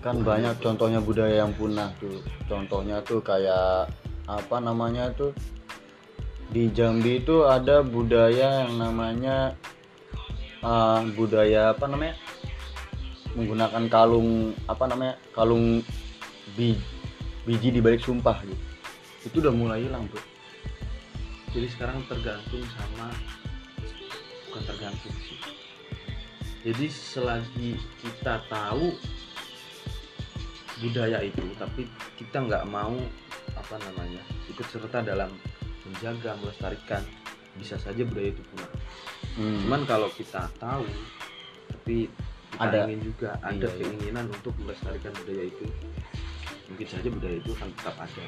[0.00, 2.22] Kan banyak contohnya budaya yang punah tuh.
[2.48, 3.90] Contohnya tuh kayak
[4.24, 5.34] apa namanya tuh?
[6.50, 9.54] Di Jambi itu ada budaya yang namanya
[10.64, 12.16] uh, budaya apa namanya?
[13.36, 15.14] Menggunakan kalung apa namanya?
[15.36, 15.84] Kalung
[16.52, 16.80] bi-
[17.42, 18.64] biji di balik sumpah gitu
[19.22, 20.20] itu udah mulai hilang bro
[21.50, 23.10] jadi sekarang tergantung sama
[24.46, 25.38] bukan tergantung sih
[26.60, 28.92] jadi selagi kita tahu
[30.78, 31.84] budaya itu tapi
[32.16, 32.96] kita nggak mau
[33.52, 35.28] apa namanya ikut serta dalam
[35.84, 37.04] menjaga melestarikan
[37.54, 38.70] bisa saja budaya itu punah
[39.30, 39.62] Hmm.
[39.62, 40.82] cuman kalau kita tahu
[41.70, 42.10] tapi
[42.50, 42.82] kita Ada.
[42.84, 43.78] ingin juga ada Iya, iya.
[43.86, 45.64] keinginan untuk melestarikan budaya itu
[46.70, 48.24] mungkin saja budaya itu akan tetap ada.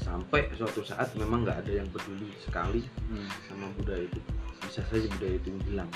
[0.00, 2.82] Sampai suatu saat memang nggak ada yang peduli sekali
[3.12, 4.20] Hmm, sama budaya itu.
[4.64, 5.90] Bisa saja budaya itu hilang.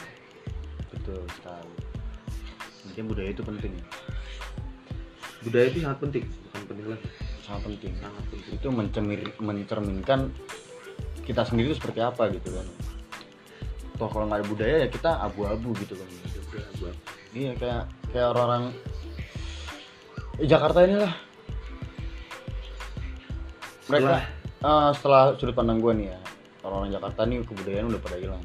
[0.93, 1.75] Betul sekali.
[2.87, 3.85] Mungkin budaya itu penting ya?
[5.41, 7.07] Budaya itu sangat penting bukan penting lagi.
[7.47, 7.93] Sangat penting.
[7.97, 8.53] Sangat penting.
[8.53, 10.21] Itu mencermin, mencerminkan
[11.25, 12.67] kita sendiri itu seperti apa gitu kan?
[13.97, 16.09] Toh kalau nggak ada budaya ya kita abu-abu gitu kan?
[16.83, 16.97] Buat
[17.31, 18.75] iya kayak kayak orang-orang
[20.41, 21.13] Jakarta inilah.
[23.91, 24.15] Mereka
[24.65, 26.19] eh, setelah sudut pandang gue nih ya
[26.65, 28.43] orang-orang Jakarta nih kebudayaan udah pada hilang.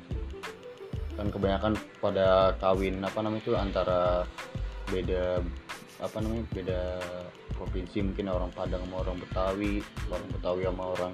[1.16, 2.28] Kan kebanyakan pada
[2.60, 4.28] kawin apa namanya itu antara
[4.92, 5.40] beda
[6.04, 6.82] apa namanya beda
[7.56, 9.80] provinsi mungkin orang Padang sama orang Betawi
[10.12, 11.14] orang Betawi sama orang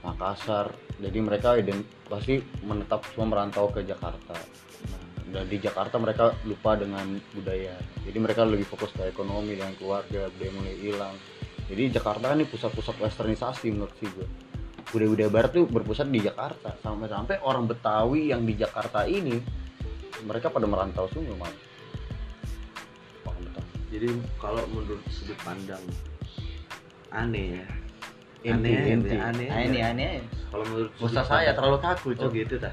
[0.00, 0.66] Makassar.
[0.98, 4.34] Jadi mereka ident- pasti menetap semua merantau ke Jakarta
[5.28, 7.04] dan di Jakarta mereka lupa dengan
[7.36, 7.76] budaya.
[8.04, 11.14] Jadi mereka lebih fokus ke ekonomi dan keluarga budaya mulai hilang.
[11.68, 14.28] Jadi Jakarta kan ini pusat-pusat westernisasi menurut sih gue
[14.88, 16.72] budaya-budaya barat tuh berpusat di Jakarta.
[16.80, 19.36] Sampai-sampai orang Betawi yang di Jakarta ini
[20.24, 21.36] mereka pada merantau semua
[23.28, 23.74] orang Betawi.
[23.92, 24.08] Jadi
[24.40, 25.84] kalau menurut sudut pandang
[27.12, 27.66] aneh ya.
[28.48, 29.18] Aneh, aneh,
[29.50, 32.72] Nah, ini aneh kalau menurut sudut saya terlalu kaku oh gitu dah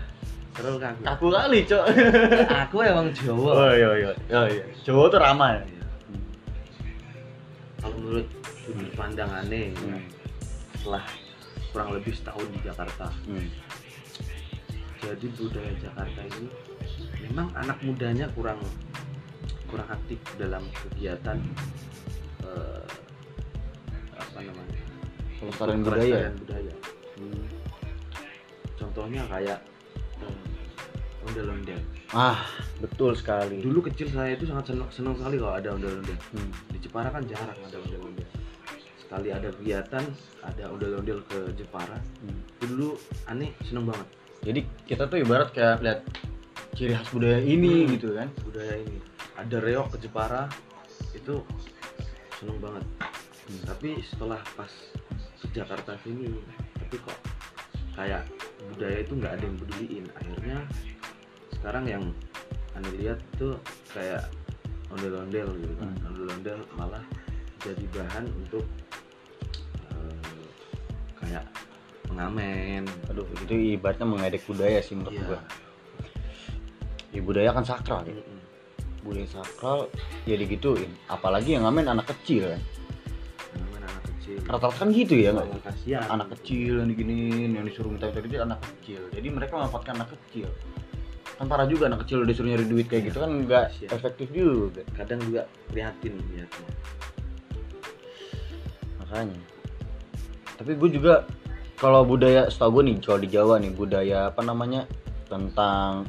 [0.56, 1.84] terlalu kaku kaku kali cok
[2.63, 3.52] aku emang Jawa.
[3.52, 4.12] Oh iya iya.
[4.32, 4.63] Oh, iya.
[4.82, 5.63] Jawa tuh ramah ya
[7.86, 8.28] kalau menurut
[8.65, 10.02] sudut pandang aneh Hmm.
[10.74, 11.06] setelah
[11.70, 13.08] kurang lebih setahun di Jakarta.
[13.30, 13.48] Hmm.
[14.98, 16.50] jadi budaya Jakarta ini
[17.22, 18.58] memang anak mudanya kurang
[19.70, 21.38] kurang aktif dalam kegiatan
[22.41, 22.86] eh,
[24.18, 24.82] apa namanya?
[25.38, 26.30] Pelestarian budaya.
[26.41, 26.74] Budaya.
[28.82, 29.60] Contohnya kayak
[31.25, 31.81] ondel-ondel.
[32.13, 32.45] Ah
[32.79, 33.59] betul sekali.
[33.59, 36.17] Dulu kecil saya itu sangat senang, senang sekali kalau ada ondel-ondel.
[36.33, 36.51] Hmm.
[36.71, 38.27] di Jepara kan jarang ada ondel-ondel.
[39.01, 40.03] Sekali ada kegiatan
[40.45, 41.97] ada ondel-ondel ke Jepara.
[41.97, 42.39] Hmm.
[42.61, 42.89] itu dulu
[43.27, 44.07] aneh seneng banget.
[44.45, 45.99] Jadi kita tuh ibarat kayak lihat
[46.77, 47.91] ciri khas budaya ini Hmm.
[47.97, 48.27] gitu kan.
[48.45, 48.97] Budaya ini.
[49.35, 50.45] Ada reok ke Jepara
[51.17, 51.41] itu
[52.38, 52.85] seneng banget.
[53.45, 53.61] Hmm.
[53.61, 54.73] tapi setelah pas
[55.38, 56.33] ke Jakarta sini
[56.73, 57.13] tapi kok
[57.93, 58.25] kayak
[58.73, 60.05] budaya itu nggak ada yang peduliin.
[60.17, 60.57] Akhirnya
[61.65, 62.06] sekarang yang
[62.78, 63.58] aneh lihat itu
[63.89, 64.30] kayak
[64.93, 65.89] ondel-ondel gitu kan.
[65.97, 66.08] Hmm.
[66.13, 67.01] ondel-ondel malah
[67.65, 68.62] jadi bahan untuk
[69.89, 70.45] eh,
[71.17, 71.41] kayak
[72.06, 72.86] pengamen.
[73.10, 75.25] Aduh itu ibaratnya mengedek budaya sih menurut Iya.
[75.25, 75.39] gua.
[77.17, 78.13] Ya, budaya kan sakral ya.
[78.13, 78.39] Mm-mm.
[79.01, 79.89] budaya sakral
[80.30, 80.93] ya digituin.
[81.10, 82.62] Apalagi yang ngamen anak kecil kan.
[83.58, 84.38] Pengamen anak kecil.
[84.45, 86.06] Rata-rata kan gitu ya nggak kasihan.
[86.13, 89.01] Anak kecil yang diginiin yang disuruh minta minta duit anak kecil.
[89.10, 90.45] Jadi mereka memanfaatkan anak kecil
[91.36, 93.89] kan parah juga anak kecil disuruh nyari duit kayak Iya, gitu kan nggak kasihan.
[93.91, 94.82] efektif juga.
[94.95, 96.69] Kadang juga prihatin lihatnya
[99.00, 99.39] makanya.
[100.56, 101.13] Tapi gue juga
[101.76, 104.88] kalau budaya setahu gue nih kalau di Jawa nih budaya apa namanya
[105.28, 106.08] tentang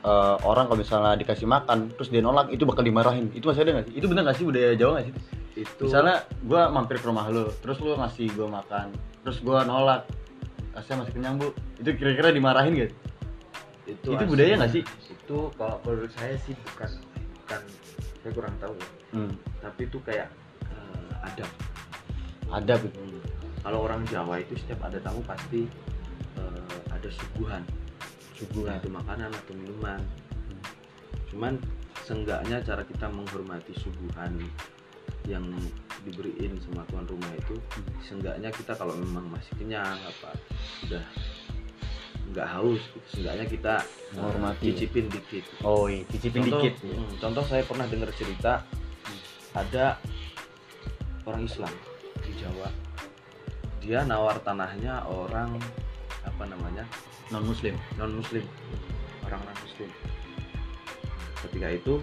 [0.00, 3.28] eh, orang kalau misalnya dikasih makan terus dia nolak itu bakal dimarahin.
[3.34, 3.94] Itu masih ada nggak sih?
[3.98, 5.14] Itu bener nggak sih budaya Jawa nggak sih?
[5.60, 10.08] Itu misalnya gue mampir ke rumah lo terus lo ngasih gue makan terus gue nolak
[10.72, 12.90] kasih masih kenyang bu itu kira-kira dimarahin gak?
[13.92, 14.28] Itu, itu asli.
[14.28, 14.82] budaya nggak sih?
[15.08, 16.90] itu kalau menurut saya sih bukan
[17.36, 17.60] bukan
[18.20, 20.30] saya kurang tahu ya Hmm, tapi itu kayak
[20.64, 21.50] eh, adab
[22.48, 23.18] ada gitu.
[23.60, 25.66] kalau orang Jawa itu setiap ada tamu pasti
[26.36, 27.62] eh, ada suguhan
[28.34, 28.78] Suguhan.
[28.78, 29.98] itu makanan atau minuman
[31.26, 31.58] cuman
[32.00, 34.34] seenggaknya cara kita menghormati suguhan
[35.26, 35.42] yang
[36.00, 37.54] diberiin sama tuan rumah itu
[38.00, 40.30] seenggaknya kita kalau memang masih kenyang apa
[40.86, 41.02] udah
[42.30, 43.74] nggak haus gitu, seenggaknya kita
[44.12, 44.64] Menghormati.
[44.68, 46.74] cicipin dikit Oh iya, cicipin contoh, dikit.
[46.80, 48.62] hmm, contoh saya pernah dengar cerita
[49.50, 49.98] ada
[51.24, 51.72] orang Islam
[52.20, 52.70] di Jawa
[53.78, 55.58] dia nawar tanahnya orang
[56.22, 56.84] apa namanya
[57.28, 57.74] Non muslim.
[57.96, 58.42] non muslim
[59.22, 59.90] orang non muslim
[61.40, 61.94] ketika itu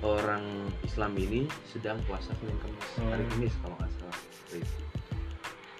[0.00, 0.42] orang
[0.80, 3.30] Islam ini sedang puasa Senin Kamis hari Hmm.
[3.32, 4.18] Kamis kalau nggak salah.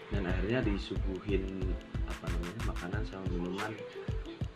[0.09, 1.45] Dan akhirnya disuguhin
[2.09, 3.73] apa namanya makanan sama minuman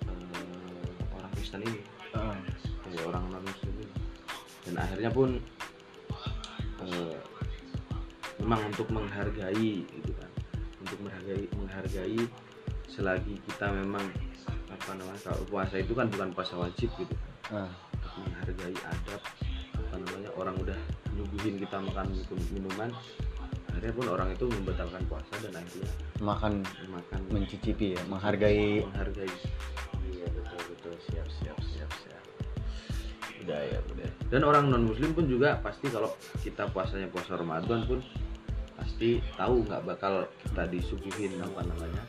[0.08, 1.80] eh, orang Kristen ini.
[2.12, 3.94] Kayak orang non muslim ini.
[4.68, 5.36] Dan akhirnya pun
[6.84, 7.16] eh,
[8.40, 10.30] memang untuk menghargai gitu kan.
[10.80, 12.20] Untuk menghargai menghargai
[12.88, 14.04] selagi kita memang
[14.72, 17.68] apa namanya kalau puasa itu kan bukan puasa wajib gitu kan.
[17.68, 19.20] Ah, untuk menghargai adab
[19.76, 20.80] apa namanya orang udah
[21.12, 22.08] nyuguhin kita makan
[22.48, 22.88] minuman
[23.82, 25.90] akhirnya pun orang itu membatalkan puasa dan akhirnya
[26.22, 29.34] makan makan mencicipi ya, menghargai menghargai
[30.06, 32.22] iya betul betul siap siap siap siap
[33.42, 34.12] budaya budaya.
[34.30, 36.14] dan orang non muslim pun juga pasti kalau
[36.46, 37.98] kita puasanya puasa Ramadan pun
[38.78, 42.02] pasti tahu nggak bakal kita disuguhin apa namanya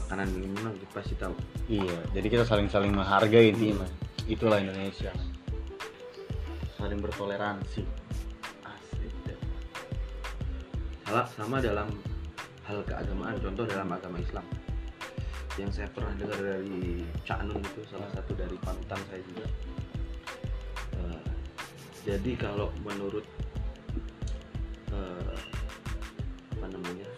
[0.00, 3.88] makanan minuman kita pasti tahu Iya, jadi kita saling-saling menghargai intinya.
[3.88, 3.92] Mas.
[4.28, 5.08] Itulah Indonesia.
[6.76, 8.03] Saling bertoleransi.
[11.30, 11.86] Sama dalam
[12.66, 14.42] hal keagamaan contoh dalam agama Islam
[15.54, 19.46] yang saya pernah dengar dari Cak Nun itu salah satu dari panutan saya juga
[20.94, 21.26] Eh,
[22.06, 23.26] jadi kalau menurut
[24.88, 25.36] eh,
[26.54, 27.08] apa namanya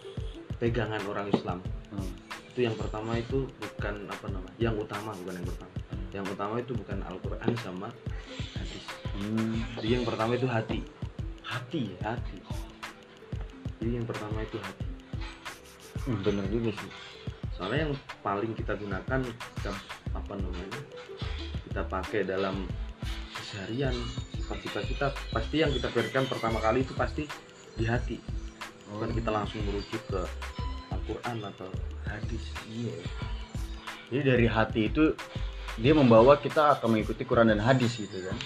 [0.57, 2.11] pegangan orang Islam Hmm.
[2.51, 5.71] itu yang pertama itu bukan apa namanya yang utama bukan yang pertama
[6.11, 7.87] yang utama itu bukan Al-Quran sama
[8.51, 8.83] hadis
[9.15, 9.55] Hmm.
[9.79, 10.83] jadi yang pertama itu hati
[11.47, 12.11] Hati ya.
[12.11, 12.37] hati
[13.77, 14.85] jadi yang pertama itu hati
[15.99, 16.91] Hmm, bener juga sih.
[17.51, 19.71] soalnya yang paling kita gunakan kita
[20.13, 20.79] apa namanya
[21.67, 22.63] kita pakai dalam
[23.33, 23.91] keseharian
[24.33, 27.27] sifat-sifat kita pasti yang kita pikirkan pertama kali itu pasti
[27.75, 28.23] di hati
[28.87, 30.21] bukan kita langsung merujuk ke
[30.89, 31.67] Al-Quran atau
[32.07, 32.95] hadis Iya.
[34.07, 35.11] Jadi dari hati itu
[35.75, 38.37] dia membawa kita akan mengikuti Quran dan hadis gitu kan.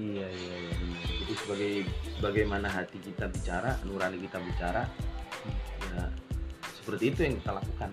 [0.00, 0.74] Iya iya iya.
[1.48, 1.88] Sebagai
[2.20, 4.84] bagaimana hati kita bicara, nurani kita bicara,
[5.80, 6.12] ya
[6.76, 7.88] seperti itu yang kita lakukan.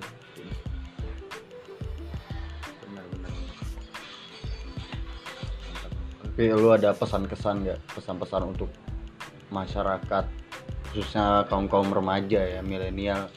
[2.83, 3.31] Benar benar.
[5.71, 5.91] Mantap.
[6.19, 7.79] Tapi lu ada pesan-kesan nggak?
[7.95, 8.67] Pesan-pesan untuk
[9.55, 10.27] masyarakat
[10.91, 13.31] khususnya kaum-kaum remaja ya, milenial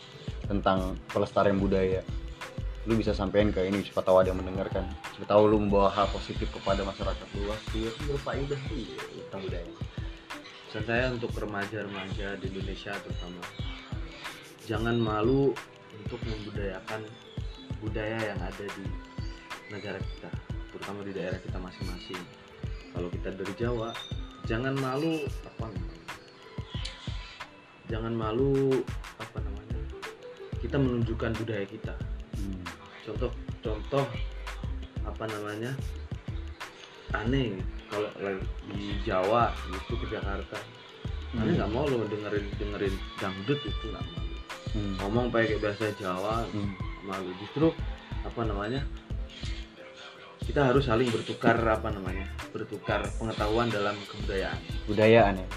[0.51, 2.03] tentang pelestarian budaya.
[2.91, 4.83] Lu bisa sampein ke ini siapa tahu ada yang mendengarkan.
[5.15, 7.63] Siapa tahu lu membawa hal positif kepada masyarakat luas.
[7.71, 8.99] Iya berfaedah sih
[9.31, 9.88] tentang budaya.
[10.69, 13.41] Pesan saya untuk remaja-remaja di Indonesia terutama.
[14.69, 15.57] Jangan malu
[15.97, 17.09] untuk membudayakan
[17.81, 18.85] budaya yang ada di
[19.73, 20.29] negara kita
[20.69, 22.21] terutama di daerah kita masing-masing.
[22.93, 23.97] Kalau kita dari Jawa
[24.45, 26.13] jangan malu apa namanya?
[27.89, 28.85] Jangan malu
[29.17, 29.81] apa namanya?
[30.61, 31.97] Kita menunjukkan budaya kita.
[32.37, 32.61] Hmm.
[33.09, 33.33] contoh
[33.65, 34.05] contoh
[35.01, 35.73] apa namanya?
[37.17, 37.57] Aneh
[37.89, 40.59] kalau lagi di Jawa gitu ke Jakarta
[41.29, 41.45] Hmm.
[41.45, 44.25] nggak mau lo dengerin dengerin dangdut itu nggak mau
[44.71, 44.95] Hmm.
[44.99, 46.73] ngomong pakai bahasa Jawa Hmm.
[47.03, 47.69] malu justru
[48.23, 48.81] apa namanya
[50.41, 55.49] kita harus saling bertukar apa namanya bertukar pengetahuan dalam kebudayaan budayaan ya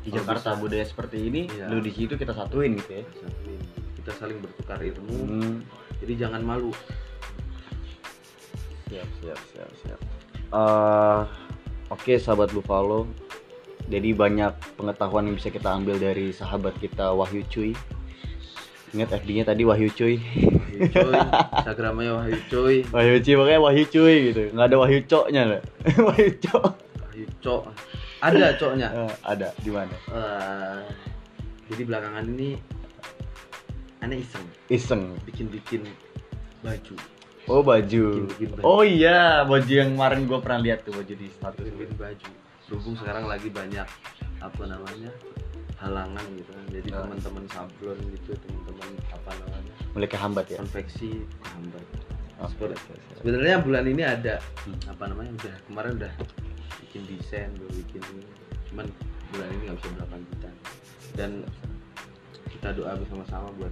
[0.00, 0.60] di Kalau Jakarta bisa.
[0.60, 1.68] budaya seperti ini Iya.
[1.68, 3.60] lu di situ kita satuin gitu ya Satuin.
[3.94, 5.56] kita saling bertukar ilmu Hmm.
[6.00, 6.72] jadi jangan malu
[8.86, 10.00] siap siap siap siap
[10.52, 11.20] Eh,
[11.92, 13.04] oke sahabat Buffalo.
[13.92, 17.76] Jadi banyak pengetahuan yang bisa kita ambil dari sahabat kita Wahyu Cuy.
[18.96, 20.16] Ingat FB-nya tadi Wahyu Cuy.
[20.16, 21.14] Wahyu Coy
[21.52, 24.42] Instagramnya Wahyu Coy Wahyu Cuy makanya Wahyu Cuy gitu.
[24.56, 25.62] Nggak ada Wahyu Coknya lah
[26.08, 26.64] Wahyu Cok.
[27.04, 27.62] Wahyu Cok.
[28.22, 28.88] Ada coknya?
[28.94, 29.48] Eh, ada.
[29.58, 29.90] Di mana?
[30.14, 30.80] Eh,
[31.74, 32.54] jadi belakangan ini
[33.98, 34.46] aneh iseng.
[34.70, 35.02] Iseng.
[35.26, 35.82] Bikin-bikin
[36.62, 36.94] baju
[37.46, 38.04] oh baju.
[38.28, 38.62] Baju.
[38.62, 42.30] oh iya baju yang kemarin gue pernah lihat tuh baju di status bikin baju.
[42.68, 43.86] Berhubung sekarang lagi banyak
[44.38, 45.10] apa namanya
[45.78, 46.64] halangan gitu kan.
[46.70, 47.02] Jadi Ah.
[47.02, 50.56] teman-teman sablon gitu teman-teman apa namanya mulai kehambat ya?
[50.56, 51.84] konveksi hambat
[52.42, 52.50] Oh,
[53.22, 54.74] sebenarnya bulan ini ada Hmm.
[54.90, 56.12] apa namanya udah kemarin udah
[56.82, 58.26] bikin desain udah bikin ini.
[58.66, 58.86] cuman
[59.30, 60.54] bulan ini nggak bisa berlanjutan
[61.14, 61.30] dan
[62.50, 63.70] kita doa bersama-sama buat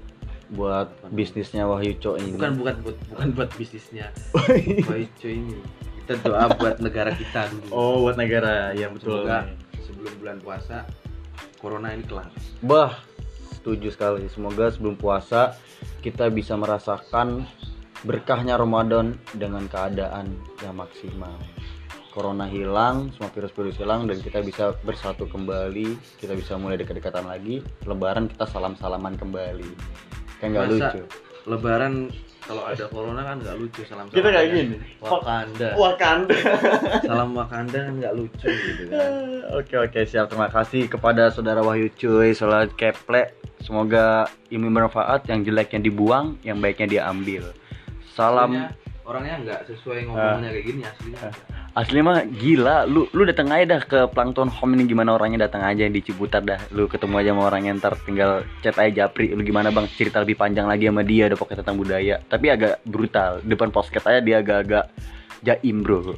[0.50, 4.10] buat bisnisnya Wahyu Cok ini bukan bukan buat bukan buat bisnisnya
[4.90, 5.56] Waico ini
[6.02, 9.46] kita doa buat negara kita dulu oh buat negara ya betul semoga
[9.86, 10.76] sebelum bulan puasa
[11.60, 12.28] corona ini kelar
[12.64, 12.96] Bah,
[13.60, 14.24] setuju sekali.
[14.32, 15.52] Semoga sebelum puasa
[16.00, 17.44] kita bisa merasakan
[18.08, 20.32] berkahnya Ramadan dengan keadaan
[20.64, 21.36] yang maksimal.
[22.10, 25.94] Corona hilang, semua virus-virus hilang dan kita bisa bersatu kembali.
[26.18, 27.62] Kita bisa mulai dekat-dekatan lagi.
[27.86, 29.70] Lebaran kita salam-salaman kembali.
[30.40, 31.00] Kayak nggak lucu.
[31.46, 31.94] lebaran
[32.40, 34.76] kalau ada corona kan nggak lucu salam Kita kayak gini.
[34.98, 36.37] Wakanda Wakanda.
[37.07, 39.12] salam Wakanda kan nggak lucu gitu kan
[39.61, 45.44] Oke oke siap terima kasih kepada saudara Wahyu Cuy Salat Keple Semoga ilmu bermanfaat yang
[45.44, 47.53] jeleknya dibuang yang baiknya diambil
[48.11, 48.80] Salam Aslinya
[49.11, 51.20] orangnya nggak sesuai ngomongnya kayak gini aslinya.
[51.75, 52.87] Asli mah gila.
[52.87, 56.46] Lu lu datang aja dah ke Plankton Home ini Gimana orangnya datang aja di Ciputat
[56.46, 56.62] dah.
[56.70, 59.35] Lu ketemu aja sama orangnya ntar tinggal chat aja Japri.
[59.35, 59.90] Lu gimana bang?
[59.90, 62.16] Cerita lebih panjang lagi sama dia Udah pokoknya tentang budaya.
[62.31, 63.42] Tapi agak brutal.
[63.42, 64.87] Depan posket aja dia agak-agak
[65.42, 66.14] jaim bro.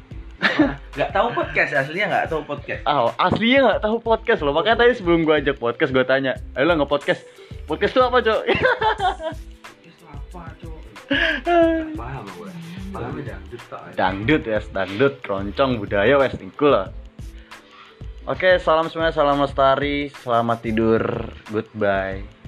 [0.93, 2.83] Nggak tahu podcast aslinya nggak tahu podcast.
[2.85, 4.53] Ah, aslinya nggak tahu podcast loh.
[4.53, 7.23] Makanya tadi sebelum gua ajak podcast, gua tanya, "Ayo lo nggak podcast?
[7.65, 10.81] Podcast tuh apa, Cok?" podcast apa cok?
[11.97, 12.62] Paham gue
[12.93, 16.93] dangdut tak dangdut dangdut, keroncong, budaya wes, itu lah.
[18.29, 21.03] Oke, salam semuanya, salam lestari, selamat tidur,
[21.51, 22.42] goodbye.